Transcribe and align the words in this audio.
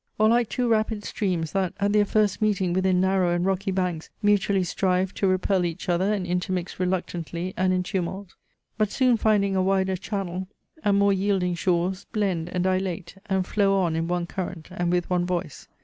Or 0.17 0.29
like 0.29 0.49
two 0.49 0.67
rapid 0.67 1.05
streams, 1.05 1.51
that, 1.51 1.73
at 1.79 1.93
their 1.93 2.05
first 2.05 2.41
meeting 2.41 2.73
within 2.73 2.99
narrow 2.99 3.35
and 3.35 3.45
rocky 3.45 3.69
banks, 3.69 4.09
mutually 4.23 4.63
strive 4.63 5.13
to 5.13 5.27
repel 5.27 5.63
each 5.63 5.89
other 5.89 6.11
and 6.11 6.25
intermix 6.25 6.79
reluctantly 6.79 7.53
and 7.55 7.71
in 7.71 7.83
tumult; 7.83 8.33
but 8.79 8.89
soon 8.89 9.15
finding 9.15 9.55
a 9.55 9.61
wider 9.61 9.95
channel 9.95 10.47
and 10.83 10.97
more 10.97 11.13
yielding 11.13 11.53
shores 11.53 12.05
blend, 12.13 12.49
and 12.49 12.63
dilate, 12.63 13.15
and 13.27 13.45
flow 13.45 13.75
on 13.79 13.95
in 13.95 14.07
one 14.07 14.25
current 14.25 14.69
and 14.71 14.91
with 14.91 15.07
one 15.11 15.23
voice. 15.27 15.67